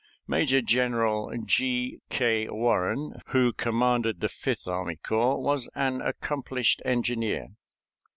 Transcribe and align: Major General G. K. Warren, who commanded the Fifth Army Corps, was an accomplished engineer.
Major 0.25 0.63
General 0.63 1.31
G. 1.45 1.99
K. 2.09 2.49
Warren, 2.49 3.21
who 3.27 3.53
commanded 3.53 4.19
the 4.19 4.29
Fifth 4.29 4.67
Army 4.67 4.95
Corps, 4.95 5.39
was 5.39 5.69
an 5.75 6.01
accomplished 6.01 6.81
engineer. 6.83 7.49